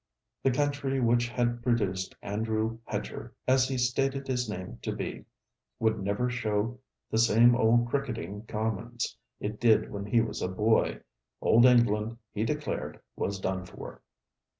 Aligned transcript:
The 0.41 0.49
country 0.49 0.99
which 0.99 1.27
had 1.29 1.61
produced 1.61 2.15
Andrew 2.23 2.79
Hedger, 2.85 3.35
as 3.47 3.67
he 3.67 3.77
stated 3.77 4.27
his 4.27 4.49
name 4.49 4.79
to 4.81 4.91
be, 4.95 5.25
would 5.77 5.99
never 5.99 6.27
show 6.27 6.79
the 7.11 7.19
same 7.19 7.55
old 7.55 7.87
cricketing 7.87 8.47
commons 8.47 9.15
it 9.39 9.59
did 9.59 9.91
when 9.91 10.07
he 10.07 10.19
was 10.19 10.41
a 10.41 10.47
boy. 10.47 11.01
Old 11.39 11.65
England, 11.67 12.17
he 12.33 12.43
declared, 12.43 12.99
was 13.15 13.39
done 13.39 13.63
for. 13.63 14.01